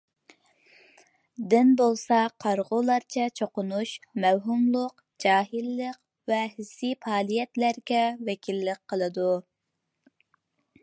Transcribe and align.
دىن 1.53 1.67
بولسا، 1.81 2.21
قارىغۇلارچە 2.45 3.27
چوقۇنۇش، 3.39 3.91
مەۋھۇملۇق، 4.23 5.05
جاھىللىق 5.25 6.01
ۋە 6.33 6.41
ھېسسىي 6.57 6.97
پائالىيەتلەرگە 7.07 8.03
ۋەكىللىك 8.31 8.83
قىلىدۇ. 8.95 9.29